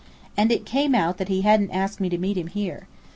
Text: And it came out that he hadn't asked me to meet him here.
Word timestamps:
And 0.35 0.51
it 0.51 0.65
came 0.65 0.95
out 0.95 1.17
that 1.19 1.27
he 1.27 1.41
hadn't 1.43 1.69
asked 1.69 2.01
me 2.01 2.09
to 2.09 2.17
meet 2.17 2.35
him 2.35 2.47
here. 2.47 2.87